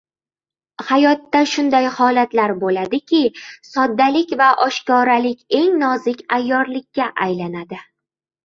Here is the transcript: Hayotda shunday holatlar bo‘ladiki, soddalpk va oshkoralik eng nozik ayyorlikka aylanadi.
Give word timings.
Hayotda 0.91 1.41
shunday 1.51 1.89
holatlar 1.97 2.53
bo‘ladiki, 2.63 3.19
soddalpk 3.73 4.33
va 4.41 4.49
oshkoralik 4.69 5.57
eng 5.61 5.71
nozik 5.85 6.25
ayyorlikka 6.39 7.11
aylanadi. 7.29 7.81